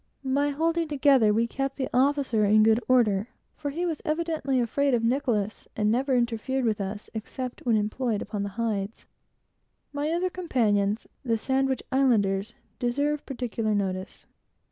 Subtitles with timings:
[0.25, 4.59] By holding well together, we kept the officer in good order, for he was evidently
[4.59, 9.05] afraid of Nicholas, and never ordered us, except when employed upon the hides.
[9.93, 14.25] My other companions, the Sandwich Islanders, deserve particular notice.